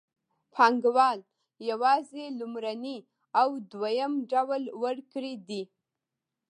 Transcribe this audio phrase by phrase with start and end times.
[0.53, 1.19] پانګوال
[1.69, 2.97] یوازې لومړنی
[3.41, 5.63] او دویم ډول ورکړي دي